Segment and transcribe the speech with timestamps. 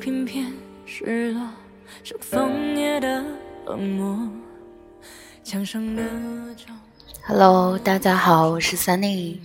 [0.00, 0.50] 偏偏
[0.86, 1.42] 失落，
[2.02, 3.22] 像枫叶的
[3.66, 4.18] 冷漠。
[5.44, 6.02] 墙上的
[6.56, 6.72] 照。
[7.26, 9.36] Hello，大家好，我是 Sunny，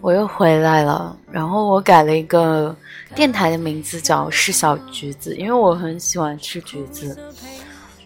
[0.00, 1.16] 我又回来了。
[1.30, 2.74] 然后我改了一个
[3.14, 7.16] 电台的名字，叫“是小橘子”，因为我很喜欢吃橘子。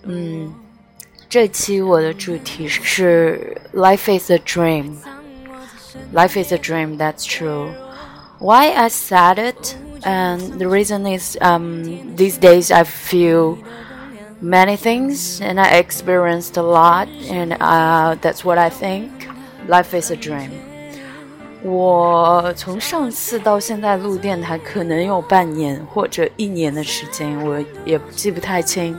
[0.03, 0.53] 嗯，
[1.31, 4.97] 这期我的主题是 “Life is a dream”。
[6.12, 7.70] Life is a dream, that's true.
[8.39, 13.58] Why I said it, and the reason is um, these days I feel
[14.41, 19.09] many things and I experienced a lot, and uh, that's what I think.
[19.68, 20.52] Life is a dream.
[21.64, 28.95] 我从上次到现在录电台，可能有半年或者一年的时间，我也记不太清。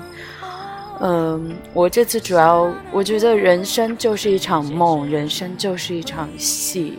[0.98, 6.98] 嗯，我这次主要，我觉得人生就是一场梦，人生就是一场戏，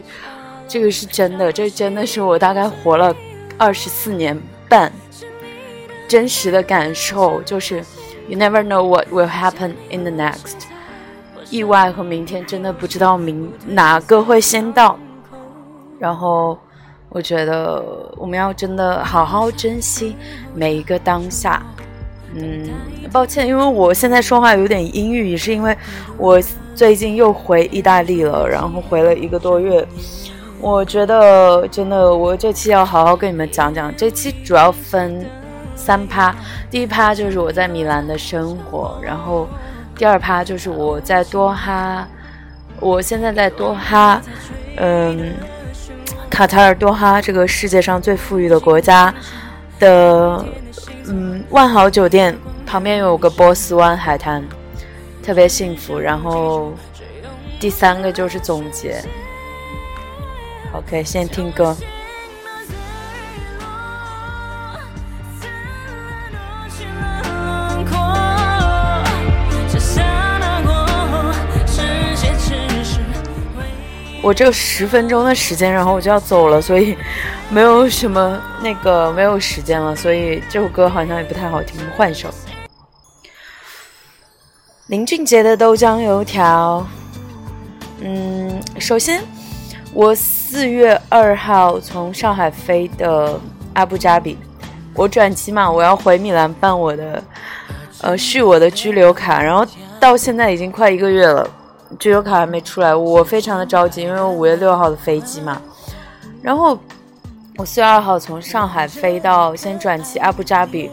[0.67, 3.13] 这个是真的，这真的是我大概活了
[3.62, 4.36] 二十四年
[4.68, 4.90] 半
[6.08, 7.76] 真实的感受，就是
[8.26, 10.64] you never know what will happen in the next，
[11.48, 14.98] 意外和明天真的不知道明哪个会先到，
[16.00, 16.58] 然后
[17.08, 20.16] 我觉得我们要真的好好珍惜
[20.56, 21.62] 每一个当下。
[22.34, 22.68] 嗯，
[23.12, 25.78] 抱歉，因为我现在说话有点阴郁，也是因为
[26.18, 26.42] 我
[26.74, 29.86] 最近又回意大利了，然后回了一个多月。
[30.62, 33.92] 我觉得真的，我这期要好好跟你们讲讲。
[33.96, 35.26] 这期主要分
[35.74, 36.32] 三趴，
[36.70, 39.48] 第一趴就是我在米兰的生活，然后
[39.96, 42.06] 第二趴就是我在多哈，
[42.78, 44.22] 我现在在多哈，
[44.76, 45.34] 嗯，
[46.30, 49.12] 卡塔尔多哈这个世界上最富裕的国家
[49.80, 50.44] 的。
[51.08, 54.40] 嗯，万豪酒店旁边有个波斯湾海滩，
[55.20, 55.98] 特别幸福。
[55.98, 56.72] 然后
[57.58, 59.02] 第三个就是总结。
[60.72, 61.76] OK，先听歌。
[74.24, 76.96] 我只有十分钟的时间，然后我就要走了，所以
[77.50, 82.32] 没有什么那个没有时间了，所以这首歌好像也不太好听，换一首。
[84.86, 86.86] 林俊杰的豆浆油条。
[88.00, 89.24] 嗯，首先
[89.94, 93.38] 我四月二号从上海飞的
[93.74, 94.38] 阿布扎比，
[94.94, 97.22] 我转机嘛，我要回米兰办我的
[98.00, 99.66] 呃续我的居留卡，然后
[100.00, 101.48] 到现在已经快一个月了。
[101.98, 105.60] 居留卡还没出来，我非常的着急，因为我五月六号的飞机嘛。
[106.40, 106.78] 然后
[107.58, 110.90] 我四月二号从上海飞到，先转机阿布扎比。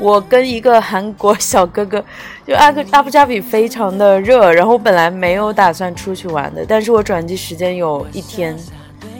[0.00, 2.02] 我跟一个韩国小哥哥，
[2.46, 8.56] 就阿个阿布扎比非常的热，然后我本来没有打算出去玩的，但是我转机时间有一天，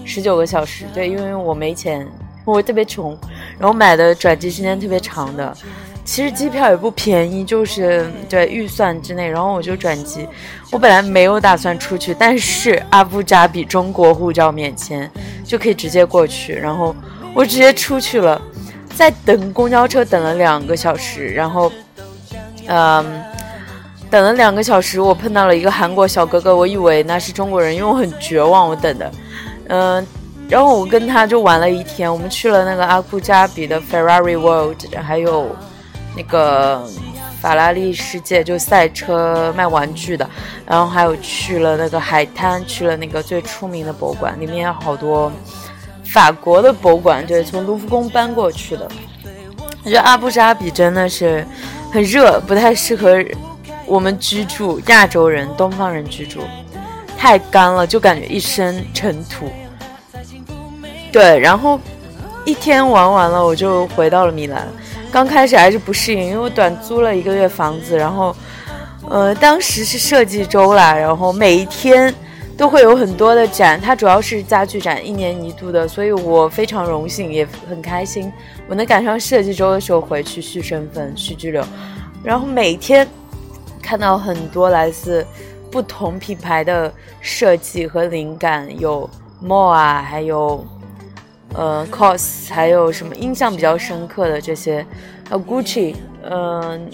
[0.07, 2.07] 十九个小时，对，因为我没钱，
[2.47, 3.17] 我特别穷，
[3.59, 5.55] 然后买的转机时间特别长的。
[6.03, 10.27] 其实机票也不便宜，就是对预算之内，然后我就转机。
[10.73, 15.09] 我本来没有打算出去，但是阿布扎比中国护照免签，
[15.45, 16.55] 就可以直接过去。
[16.55, 16.97] 然后
[17.33, 18.41] 我直接出去了，
[19.01, 21.73] 在等公交车等了两个小时，然后，
[22.67, 23.23] 嗯，
[24.11, 29.11] 等了两个小时，我碰到了一个韩国小哥哥，我以为那是中国人，因为我很绝望，我等的，
[29.69, 30.07] 嗯，
[30.51, 35.57] 然后我跟他就玩了一天，我们去了那个阿布扎比的 Ferrari World，还有。
[36.17, 36.85] 那个
[37.41, 40.29] 法拉利世界就赛车卖玩具的，
[40.67, 45.31] 然后还有去了那个海滩，去了那个最出名的博物馆，里面有好多
[46.13, 48.89] 法国的博物馆，对，从卢浮宫搬过去的。
[49.85, 51.47] 我觉得阿布扎比真的是
[51.93, 53.17] 很热，不太适合
[53.87, 56.41] 我们居住，亚洲人、东方人居住，
[57.17, 59.51] 太干了，就感觉一身尘土。
[61.13, 61.81] 对，然后
[62.45, 64.69] 一天玩完了，我就回到了米兰。
[65.13, 68.35] 刚开始还是不适应，因为我短租了一个月房子，然后，
[69.09, 72.15] 呃，当时是设计周啦，然后每一天
[72.61, 78.31] 都会有很多的展，它主要是家具展，一年一度的，所以我非常荣幸，也很开心，
[78.69, 81.65] 我能赶上设计周的时候回去续身份、续居留，
[82.23, 83.09] 然后每天
[83.81, 85.27] 看到很多来自
[85.71, 86.93] 不同品牌的
[87.23, 89.09] 设计和灵感，有
[89.43, 90.63] More 啊，还有。
[91.53, 94.87] 呃，cos 还有什么印象比较深刻的这些，
[95.31, 96.89] 呃，Gucci，嗯，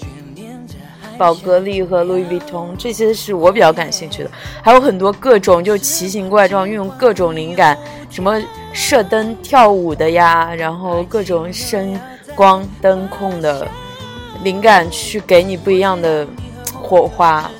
[1.18, 4.30] 宝格丽和 Louis Vuitton 这些是我比较感兴趣的，
[4.62, 7.76] 还有很多各种就奇形怪状，运用各种灵感，
[8.10, 8.40] 什么
[8.72, 11.98] 射灯跳舞的呀，然后各种声
[12.34, 13.66] 光灯控的
[14.42, 16.26] 灵感去给你不一样的
[16.74, 17.50] 火花，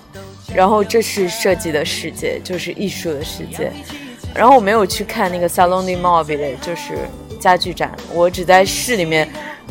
[0.55, 3.73] 然后这是设计的世界，就是艺术的世界。
[4.35, 7.09] 然后我没有去看那个 Salon de Mobile，就是
[7.41, 7.97] 家具展。
[8.13, 9.27] 我只在市里面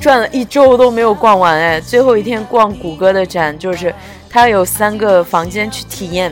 [0.06, 3.92] 转了一周都没有逛完哎，最后一天逛谷歌的展，就是
[4.30, 6.32] 它有三个房间去体验，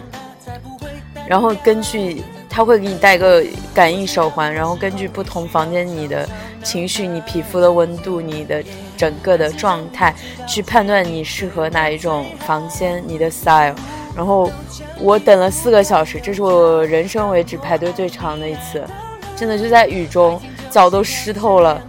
[1.27, 3.43] 然后根据他会给你戴个
[3.73, 6.29] 感应手环，然后根据不同房间你的
[6.61, 8.63] 情绪、你皮肤的温度、你的
[8.95, 10.13] 整个的状态
[10.47, 13.73] 去判断你适合哪一种房间，你的 style。
[14.15, 14.51] 然后
[14.99, 18.83] 我等了四个小时，这是我人生为止排队最长的一次，
[19.35, 21.81] 真的就在雨中，脚都湿透了，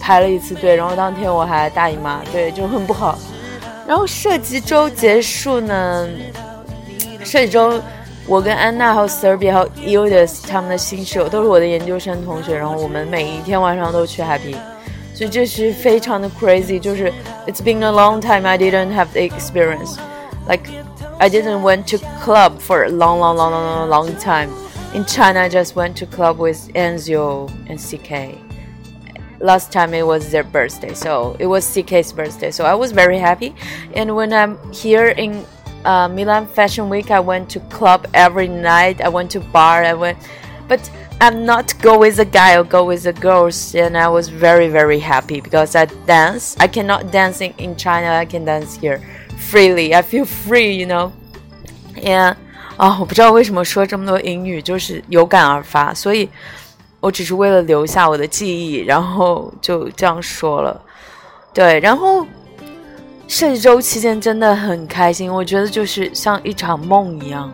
[0.00, 0.74] 排了一次队。
[0.76, 3.18] 然后当天我还大姨妈，对，就很不好。
[3.86, 6.08] 然后设计周结束呢，
[7.24, 7.80] 设计周
[8.26, 14.56] 我跟安娜还有 Serbia 还有 Eudis 他们的新室友都是我的研究生同学，然后我们每一天晚上都去 Happy，
[15.14, 17.12] 所以这是非常的 crazy，就是
[17.46, 19.96] It's been a long time I didn't have the experience
[20.48, 24.50] like。I didn't went to club for a long, long, long, long, long time.
[24.92, 28.36] In China, I just went to club with Enzo and CK.
[29.40, 32.50] Last time it was their birthday, so it was CK's birthday.
[32.50, 33.54] So I was very happy.
[33.94, 35.44] And when I'm here in
[35.84, 39.00] uh, Milan Fashion Week, I went to club every night.
[39.00, 39.84] I went to bar.
[39.84, 40.18] I went,
[40.68, 40.90] but
[41.20, 43.74] I'm not go with a guy or go with the girls.
[43.74, 46.56] And I was very very happy because I dance.
[46.58, 48.08] I cannot dance in, in China.
[48.08, 49.00] I can dance here
[49.36, 49.94] freely.
[49.94, 51.12] I feel free, you know.
[52.02, 52.36] And
[52.78, 56.28] 啊，我不知道为什么说这么多英语，就是有感而发，所以
[57.01, 60.81] 我只是为了留下我的记忆，然后就这样说了。
[61.53, 62.25] 对，然后
[63.27, 67.51] 设计周期间真的很开心，我觉得就是像一场梦一样，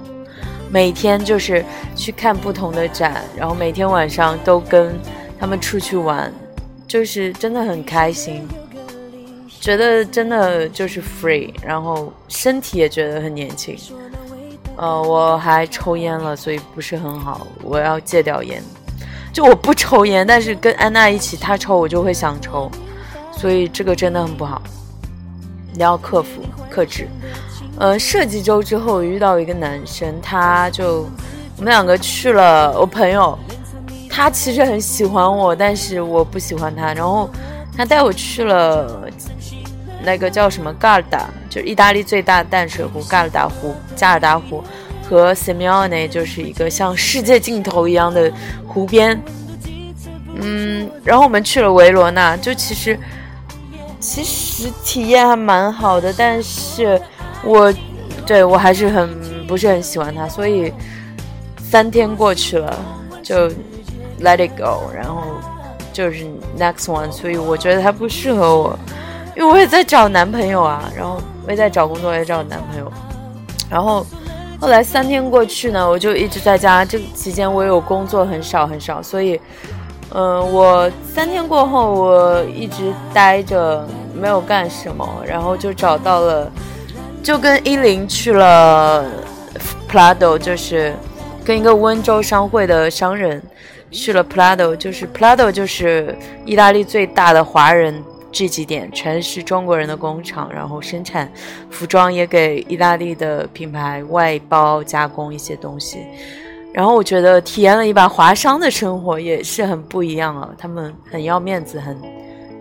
[0.69, 1.65] 每天就是
[1.95, 4.93] 去看不同的展，然后每天晚上都跟
[5.39, 6.31] 他们出去玩，
[6.85, 8.47] 就是真的很开心。
[9.59, 13.75] 觉得真的就是 free，然后身体也觉得很年轻。
[14.75, 18.61] 呃，我还抽烟了，所以不是很好，我要戒掉烟。
[19.37, 22.71] 就我不抽烟，但是跟安娜一起，她抽我就会想抽，
[23.31, 24.59] 所以这个真的很不好。
[25.73, 26.41] 你要克服
[26.71, 27.07] 克制。
[27.77, 31.07] 呃，设计周之后遇到一个男生，他就
[31.55, 33.37] 我们两个去了，我朋友，
[34.09, 37.29] 他其实很喜欢我，但是我不喜欢他，然后
[37.77, 39.07] 他带我去了。
[40.03, 44.63] 那个叫什么 g a r d a 就是意大利最大的淡水湖 g a r d a 湖，加尔达湖
[45.09, 48.31] 和 Semione 就是一个像世界尽头一样的
[48.67, 49.19] 湖边。
[50.39, 52.99] 嗯，然后我们去了维罗纳，就其实
[53.99, 57.01] 其实体验还蛮好的，但是
[57.43, 57.73] 我
[58.25, 59.09] 对我还是很
[59.47, 60.71] 不是很喜欢它，所以
[61.71, 62.77] 三天过去了
[63.23, 63.49] 就
[64.21, 65.23] Let it go，然后
[65.91, 66.25] 就是
[66.59, 68.77] Next one，所以我觉得它不适合我。
[69.35, 72.91] 因为我也在找男朋友啊，然后我也在找工作，也找男朋友。
[73.69, 74.05] 然后
[74.59, 76.83] 后来三天过去呢，我就一直在家。
[76.83, 79.39] 这个期间我有工作很少很少，所以，
[80.13, 86.51] 嗯，我三天过后我一直待着没有干什么，然后就找到了，
[87.21, 89.05] 就跟依林去了
[89.89, 90.93] Prado，就是
[91.45, 93.41] 跟一个温州商会的商人
[93.91, 98.03] 去了 Prado，就是 Prado 就是意大利最大的华人。
[98.37, 101.27] 聚集点全是中国人的工厂，然后生产
[101.71, 106.05] 服装，也给意大利的品牌外包加工一些东西。
[106.71, 111.99] 然后我觉得体验了一把华商的生活也是很不一样啊，他们很要面子，很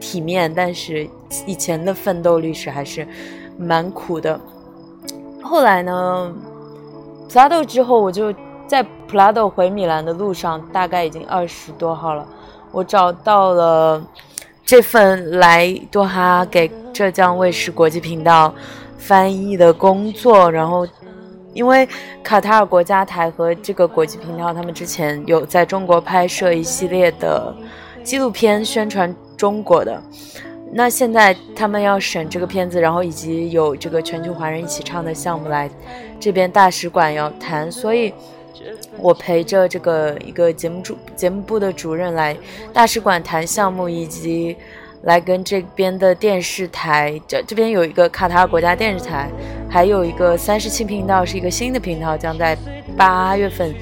[0.00, 1.06] 体面，但是
[1.44, 3.06] 以前的奋斗历史还是
[3.58, 4.40] 蛮苦的。
[5.42, 6.34] 后来呢
[7.28, 8.32] 普拉多之后，我就
[8.66, 12.26] 在普拉多回米兰的路上，大概已经二十多号了，
[12.72, 14.02] 我找到了。
[14.66, 18.52] 这份来多哈给浙江卫视国际频道
[18.98, 20.84] 翻译的工作，然后
[21.54, 21.88] 因为
[22.20, 27.54] 卡塔尔国家台和这个国际频道，他们之前有在中国拍摄一系列的
[28.02, 30.02] 纪录片宣传中国的，
[30.72, 35.70] 那现在他们要审这个片子，然后以及有这个全球华人一起唱的项目来
[36.18, 38.12] 这边大使馆要谈，所以。
[38.98, 42.36] 我陪着这个一个节目主节目部的主任来
[42.72, 44.56] 大使馆谈项目，以及
[45.02, 49.30] 来跟这边的电视台，这这边有一个卡塔尔国家电视台，
[49.68, 52.56] 还有一个三十七频道是一个新的频道，将在
[52.96, 53.74] 八月份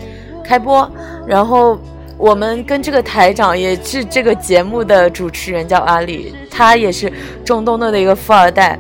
[0.45, 0.90] 开播。
[1.26, 1.78] 然后
[2.19, 7.11] 我们跟这个台长也是这个节目的主持人，叫阿里，他也是
[7.45, 8.78] 中东的一个富二代，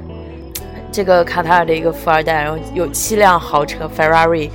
[0.92, 4.50] 这个卡塔尔的一个富二代，然后有七辆豪车，Ferrari。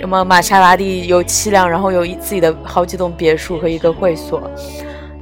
[0.00, 4.50] 什么玛莎拉蒂有七辆，然后有一自己的好几栋别墅和一个会所，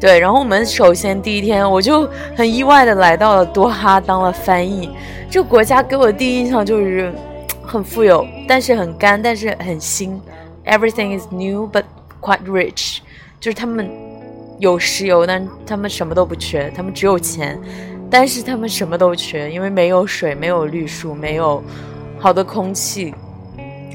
[0.00, 0.18] 对。
[0.18, 4.88] 然后我们首先第一天我就很意外的来到了多哈当了翻译。
[5.28, 7.12] 这个国家给我的第一印象就是
[7.60, 10.18] 很富有，但是很干，但是很新。
[10.64, 11.82] Everything is new but
[12.20, 12.98] quite rich，
[13.40, 13.90] 就是他们
[14.58, 17.60] 有石油，但他们什么都不缺，他们只有钱，
[18.08, 21.62] 但是他们什么都缺，因为没有水，没有绿树，没有
[22.18, 23.12] 好的空气。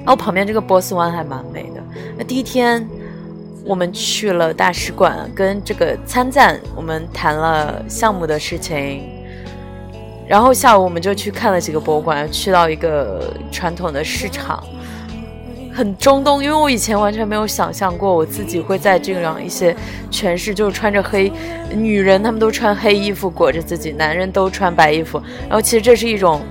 [0.03, 1.81] 然后旁边这个波斯湾还蛮美的。
[2.17, 2.85] 那第一天
[3.65, 9.09] 我们去了大使馆，跟这个参赞，我们谈了项目的事情。
[10.27, 14.63] 然后下午我们就去看了几个博物馆，去到一个传统的市场，
[15.73, 19.75] 很中东，因为我以前完全没有想象过我自己会在这样一些
[20.09, 21.31] 全是，就是穿着黑，
[21.75, 25.21] 女人她们都穿黑衣服裹着自己，男人都穿白衣服。
[25.41, 26.41] 然后其实这是一种，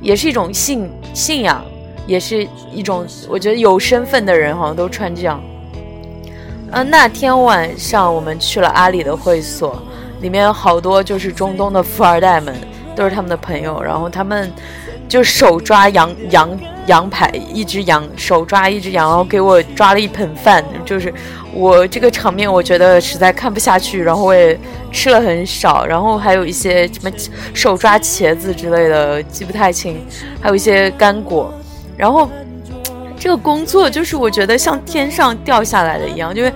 [0.00, 1.64] 也是一种信信仰，
[2.06, 5.40] 也是一种我觉得有身份的人好像都穿这样。
[6.72, 9.80] 嗯，那天晚上我们去了阿里的会所，
[10.20, 12.54] 里面有好多就是中东的富二代们。
[12.96, 14.50] 都是他们的朋友，然后他们
[15.06, 21.12] 就手抓羊羊羊排，一只羊手抓一只羊，然后给我抓了一盆饭，就是
[21.52, 24.58] 我这个场面，我觉得实在看不下去，然后我也
[24.90, 27.10] 吃了很少，然后还有一些什么
[27.52, 30.02] 手抓茄子之类的，记不太清，
[30.40, 31.52] 还有一些干果，
[31.96, 32.28] 然后
[33.18, 36.52] 这个工作就是我觉得像天上掉下来的一样，因为。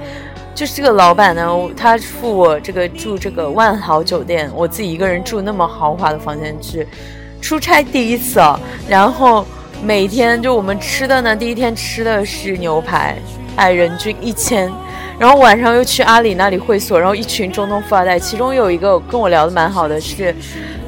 [0.52, 6.86] 就是这个老板呢，他付我这个住这个万豪酒店，我自己一个人住那么豪华的房间去
[7.40, 8.60] 出差第一次啊。
[8.86, 9.46] 然后
[9.82, 13.16] 每天就我们吃的呢，第一天吃的是牛排，
[13.56, 14.70] 哎，人均一千。
[15.18, 20.34] 然后晚上又去阿里那里会所，然后一群中东富二代，其中有一个跟我聊的蛮好的，是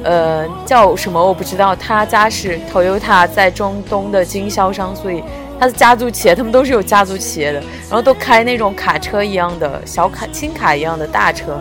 [0.03, 5.23] 呃叫什么我不知道，他家是 Toyota 在中东的经销商，所以。
[5.59, 11.57] 他是家族企业，他们都是有家族企业的，然后都开那种卡车一样的小卡、轻卡一样的大车，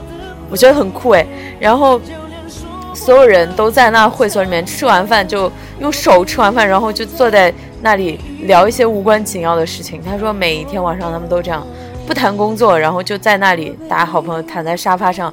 [0.50, 1.24] 我觉得很酷哎。
[1.60, 2.00] 然后
[2.94, 10.02] 所有人都在那会所里面吃完饭，就用手吃完饭，然后就坐在那里聊一些无关紧要的事情。
[10.02, 11.64] 他说每一天晚上他们都这样，
[12.04, 15.32] 不谈工作，然后就在那里打好朋友，躺在沙发上。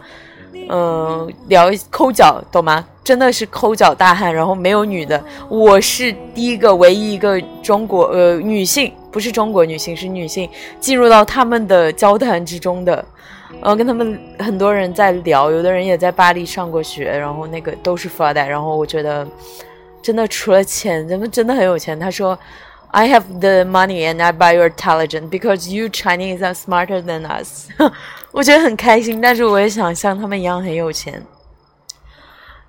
[0.70, 2.86] 嗯，聊抠脚，懂吗？
[3.04, 10.48] 真的是抠脚大汉，然后没有女的，我是第一个、唯一一个中国呃女性，不是中国女性，是女性
[10.80, 13.04] 进入到他们的交谈之中的。
[13.60, 18.48] 然后跟他们很多人在聊，有的人也在巴黎上过学，然后那个都是富二代。
[18.48, 19.28] 然后我觉得，
[20.02, 22.00] 真的除了钱，人们真的很有钱。
[22.00, 22.38] 他说。
[22.92, 27.68] I have the money and I buy your intelligence because you Chinese are smarter than us。
[28.32, 31.22] 我觉得很开心，但是我也想像他们一样很有钱。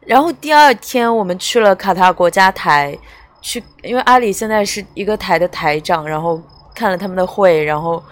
[0.07, 2.99] 然后第二天我们去了卡塔国家台，
[3.41, 6.41] 去因为阿里现在是一个台的台长，然后
[6.75, 8.03] 看了他们的会，然后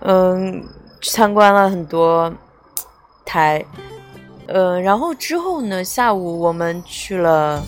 [0.00, 0.62] 嗯
[1.02, 2.32] 参观了很多
[3.24, 3.64] 台，
[4.46, 7.62] 呃，然后之后呢，下午我们去了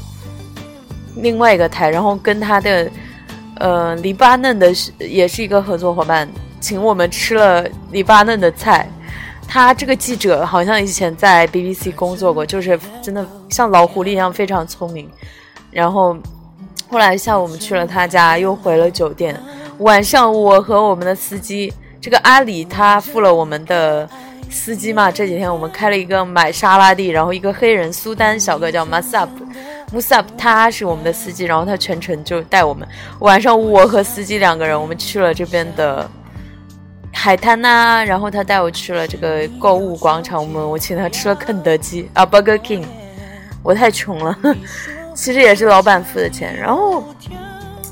[1.17, 2.91] 另外一个台，然后跟他的。
[3.61, 8.91] 呃，黎巴嫩的也是一个合作伙伴，请我们吃了黎巴嫩的菜。
[9.53, 15.07] 他这个记者好像以前在 BBC 工作过，就是真的像老狐狸一样非常聪明。
[15.71, 16.17] 然后
[16.89, 19.39] 后来下午我们去了他家，又回了酒店。
[19.81, 24.09] 晚上我和我们的司机，这个阿里他付了我们的
[24.49, 25.11] 司机嘛。
[25.11, 28.87] 这几天我们开了一个买沙拉地，然后一个黑人苏丹小哥叫
[30.01, 32.89] 萨他是我们的司机，然后他全程就带我们。
[33.19, 36.11] 晚上我和司机两个人，我们去了这边的
[37.23, 40.43] 海滩呐，然后他带我去了这个购物广场。
[40.43, 42.85] 我们我请他吃了肯德基啊，Burger King。
[43.63, 44.37] 我太穷了，
[45.15, 47.05] 其实也是老板付的钱，然后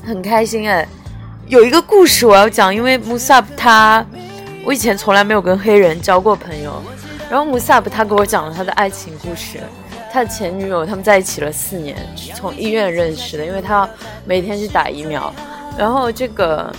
[0.05, 0.85] 很开心哎。
[1.47, 4.05] 有一个故事我要讲，因为穆萨他，
[4.65, 6.83] 我以前从来没有跟黑人交过朋友，
[7.29, 9.61] 然后穆萨他给我讲了他的爱情故事。
[10.11, 11.95] 他的前女友，他们在一起了四年，
[12.35, 13.89] 从医院认识的，因为他
[14.25, 15.33] 每天去打疫苗。
[15.77, 16.69] 然后这个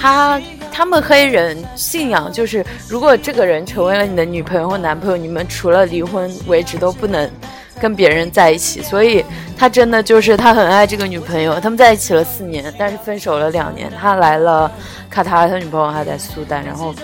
[0.00, 0.40] 他
[0.72, 7.30] 他们黑人信仰就是，如果这个人成为了你的女朋友或男朋友，你们除了离婚为止都不能
[7.78, 8.82] 跟别人在一起。
[8.82, 9.24] 所以
[9.56, 13.92] 他真的就是他很爱这个女朋友，他们在一起了四年，但是分手了两年。
[14.00, 14.72] 他来了
[15.10, 16.94] 卡塔尔，他女朋友还在苏丹，然后。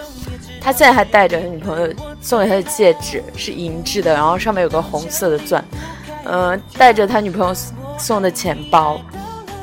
[0.61, 1.89] 他现在还带着他女朋友
[2.21, 5.65] 送给他的戒指是银质的，然后上面有个红色的钻。
[6.25, 7.55] 嗯，带着他女朋友
[7.97, 9.01] 送的钱包，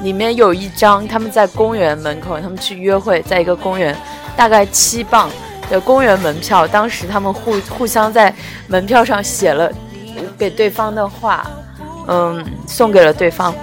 [0.01, 3.95] 里面有一张他们在公园门口，他们去约会，在一个公园，
[4.35, 5.29] 大概七磅
[5.69, 6.67] 的公园门票。
[6.67, 8.33] 当时他们互互相在
[8.67, 9.71] 门票上写了
[10.37, 11.45] 给对方的话，
[12.07, 13.53] 嗯，送给了对方。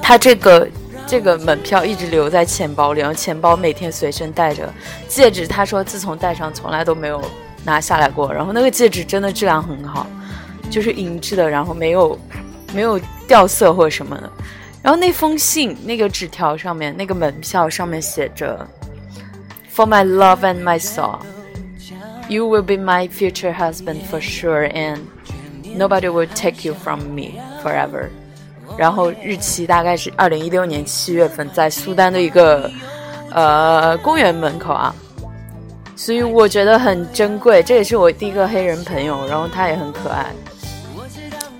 [0.00, 0.68] 他这个。
[1.04, 4.72] 这个门票一直留在钱包里，然后钱包每天随身带着。
[5.08, 7.20] 戒指，他说自从戴上，从来都没有
[7.64, 8.32] 拿下来过。
[8.32, 10.06] 然后那个戒指真的质量很好，
[10.70, 12.18] 就是银质的，然后没有
[12.72, 14.30] 没有掉色或者什么的。
[14.82, 18.66] 然后那封信，那个纸条上面，那个门票上面写着
[19.72, 24.98] “For my love and my soul”，You will be my future husband for sure, and
[25.76, 28.08] nobody will take you from me forever。
[28.76, 32.68] 然后日期大概是二零一六年七月份，在苏丹的一个
[33.30, 34.92] 呃公园门口啊。
[35.94, 40.26] 所以我觉得很珍贵，这也是我第一个黑人朋友，然后他也很可爱。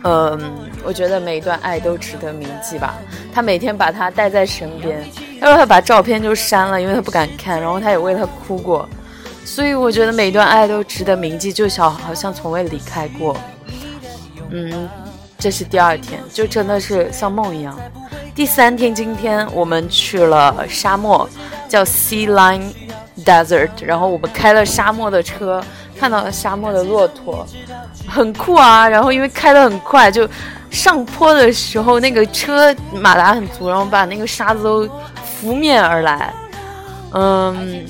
[0.05, 0.53] 嗯，
[0.85, 2.95] 我觉得每一段爱都值得铭记吧。
[3.33, 5.03] 他每天把他带在身边，
[5.41, 8.89] 他说他把照片就删了，因为他不敢看，然后他也为他哭过。
[9.45, 13.37] 所以我觉得每一段爱都值得铭记，就小好像从未离开过。
[14.51, 14.89] 嗯，
[15.39, 17.79] 这是第二天，就真的是像梦一样。
[18.35, 21.29] 第三天，今天我们去了沙漠，
[21.69, 22.73] 叫 Sea Line
[23.25, 25.63] Desert，然后我们开了沙漠的车，
[25.99, 27.47] 看到了沙漠的骆驼，
[28.13, 28.89] 很酷啊。
[28.89, 30.29] 然后因为开得很快，就
[30.71, 34.89] 上坡的时候那个车马达很足，然后把那个沙子都
[35.25, 36.33] 拂面而来。
[37.13, 37.85] 嗯。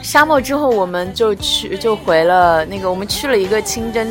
[0.00, 4.08] 沙漠之后，我们就去就回了那个，我们去了一个清真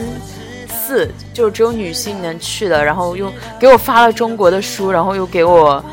[0.68, 2.84] 寺，就只有女性能去的。
[2.84, 5.84] 然后又给我发了中国的书，然后又给我，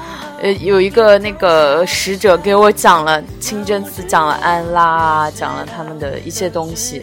[0.42, 7.00] 呃，有一个那个使者给我讲了清真寺，讲了安拉，讲了他们的一些东西。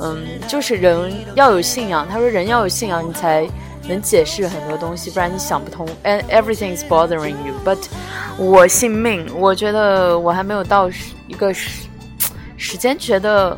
[0.00, 2.06] 嗯，就是人要有信仰。
[2.08, 3.48] 他说人要有信仰，你才
[3.88, 5.86] 能解释很多东西，不然你想不通。
[6.04, 7.78] And everything is bothering you, but
[8.38, 10.90] 我信命，我觉得我还没有到
[11.26, 11.86] 一个时。
[12.58, 13.54] 时间觉得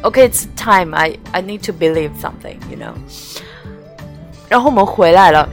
[0.00, 0.96] ，OK，it's time.
[0.96, 2.94] I I need to believe something, you know.
[4.48, 5.46] 然后我们回来了，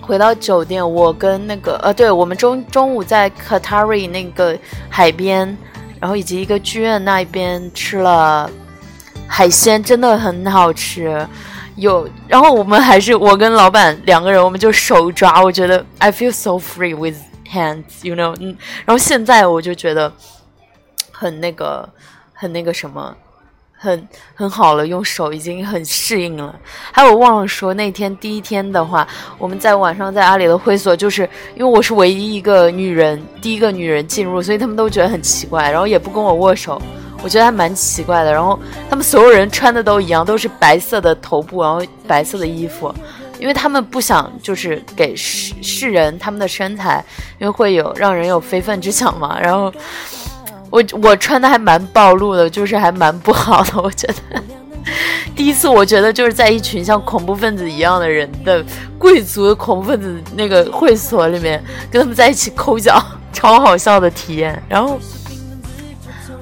[0.00, 4.56] 回到酒店，我跟那个呃，对我们中中午在 Qatari 那个
[4.88, 5.58] 海边，
[5.98, 8.48] 然后以及一个剧院那边吃了
[9.28, 11.24] 海鲜，真的很好吃。
[11.76, 17.16] 有，然后我们还是我跟老板两个人，我们就手抓，我觉得 I feel so free with
[17.48, 18.34] hands, you know.
[18.40, 20.12] 嗯，然后现在我就觉得。
[21.20, 21.88] 很那个，
[22.32, 23.12] 很那个什么，
[23.76, 26.54] 很很好了，用手已经很适应了。
[26.92, 29.04] 还有我忘了说，那天第一天的话，
[29.36, 36.80] 我们在晚上在阿里的会所，就是因为我是唯一一个女人，第一个女人进入，所以他们都觉得很奇怪，然后也不跟我握手，
[37.22, 38.32] 我觉得还蛮奇怪的。
[38.32, 42.94] 然后他们所有人穿的都一样，都是白色的头部，然后白色的衣服，
[43.38, 47.04] 因为他们不想就是给世世人他们的身材，
[47.38, 49.72] 因为会有让人有非分之想嘛，然后。
[50.70, 53.80] 我 我穿的还蛮暴露的，就是还蛮不好的。
[53.80, 54.42] 我觉得
[55.34, 58.62] 第一次，我觉得就是在一群像恐怖分子一样的人的
[58.98, 63.02] 贵族的恐怖分子那个会所里面，跟他们在一起抠脚，
[63.32, 64.62] 超好笑的体验。
[64.68, 65.00] 然后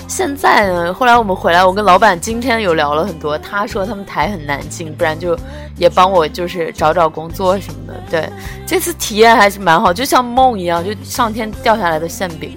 [0.08, 3.36] 现在呢，后来我们回来，我跟老板今天有聊了很多。
[3.36, 5.36] 他说他们台很难进，不然就
[5.76, 7.94] 也帮我就是找找工作什么的。
[8.08, 8.30] 对，
[8.64, 12.56] 这次体验还是蛮好，就像梦一样，就上天掉下来的馅饼。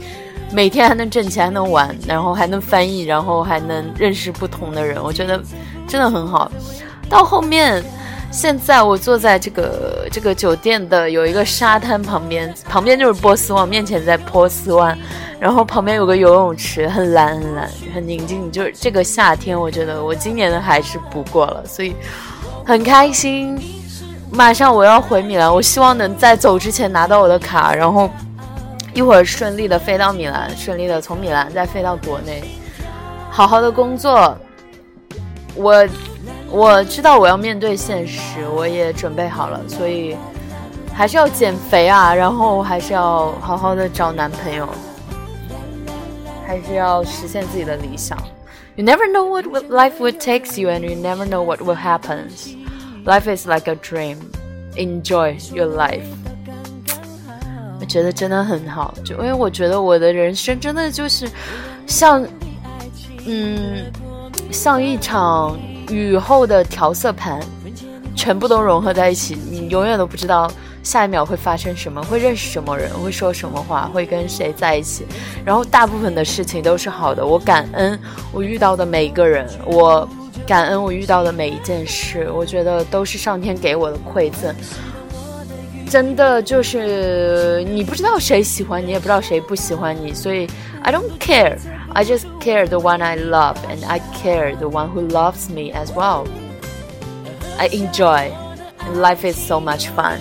[0.51, 5.39] 每天还能挣钱，还能玩，然后还能翻译，然后还能认识不同的人，我觉得
[5.87, 6.51] 真的很好。
[7.09, 7.83] 到后面，
[8.31, 14.97] 现在我坐在这个这个酒店的有一个沙滩旁边，旁边就是波斯湾，面前在波斯湾，
[15.39, 18.51] 然后旁边有个游泳池，很蓝很蓝，很宁静。
[18.51, 21.95] 就是这个夏天，我觉得我今年的还是不过了，所以
[22.65, 23.59] 很开心。
[24.31, 28.09] 马上我要回米兰，我希望能在走之前拿到我的卡，然后。
[28.95, 32.43] 一会儿顺利的飞到米兰，顺利的从米兰再飞到国内，
[33.29, 34.35] 好好的工作。
[35.53, 35.87] 我
[36.51, 40.17] 我知道我要面对现实，我也准备好了，所以
[40.93, 44.67] 还是要减肥啊，然后还是要好好的找男朋友，
[46.45, 48.17] 还是要实现自己的理想。
[48.75, 52.29] You never know what life will takes you, and you never know what will happen.
[53.05, 54.17] Life is like a dream.
[54.75, 56.05] Enjoy your life.
[57.79, 61.29] 我觉得真的很好，就因为我觉得我的人生真的就是
[61.87, 62.25] 像，
[63.25, 63.91] 嗯，
[64.51, 65.57] 像一场
[65.89, 67.39] 雨后的调色盘，
[68.15, 70.51] 全部都融合在一起，你永远都不知道
[70.83, 75.05] 下一秒会发生什么，会认识什么人，会说什么话，会跟谁在一起。
[75.43, 77.99] 然后大部分的事情都是好的，我感恩
[78.31, 80.07] 我遇到的每一个人，我
[80.45, 84.53] 感恩我遇到的每一件事，我觉得都是上天给我的馈赠。
[85.89, 90.47] 真的就是你不知道谁喜欢你，也不知道谁不喜欢你，所以
[90.83, 91.57] I don't care.
[91.98, 95.72] I just care the one I love, and I care the one who loves me
[95.72, 96.26] as well.
[97.58, 98.32] I enjoy.
[98.94, 100.18] Life is so much fun.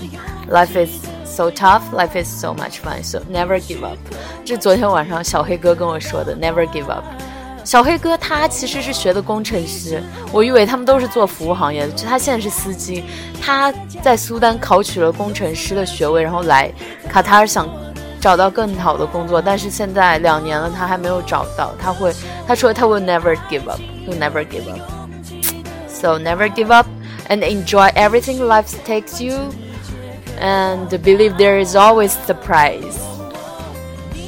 [0.47, 0.89] Life is
[1.25, 1.91] so tough.
[1.91, 3.03] Life is so much fun.
[3.03, 3.97] So never give up.
[4.45, 7.03] 这昨天晚上小黑哥跟我说的，Never give up.
[7.65, 13.03] 小黑哥他其实是学的工程师，我以为他们都是做服务行业的，他现在是司机。
[13.41, 16.71] 他在苏丹考取了工程师的学位，然后来
[17.09, 17.67] 卡塔尔想
[18.19, 21.73] 找到更好的工作，但是现在两年了，他还没有找到。
[21.77, 22.13] 他会
[22.47, 24.79] 他说他会 never give up， you'll never give up.
[25.88, 26.88] So never give up
[27.29, 29.38] and enjoy everything life takes you
[30.39, 32.97] and believe there is always the prize.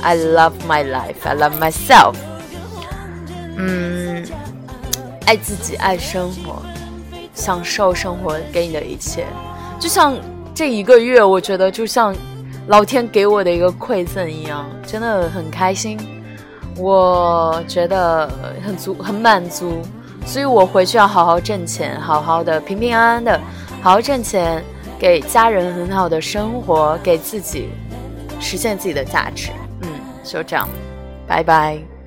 [0.01, 1.25] I love my life.
[1.25, 2.15] I love myself.
[3.57, 4.25] 嗯，
[5.25, 6.61] 爱自己，爱生活，
[7.33, 9.25] 享受生活给你的一切。
[9.79, 10.15] 就像
[10.53, 12.15] 这一个月，我觉得就像
[12.70, 15.98] 老天给我的一个馈赠一样，真的很开心。
[16.76, 18.30] 我觉得
[18.64, 19.82] 很足，很满足。
[20.24, 23.40] 所以我回去要好好挣钱，好好的平平安安的，
[23.82, 24.62] 好好挣钱，
[25.00, 27.70] 给家人很好的生活，给自己
[28.38, 29.50] 实现自己的价值。
[29.82, 29.88] 嗯，
[30.22, 30.68] 就这样，
[31.26, 31.99] 拜拜。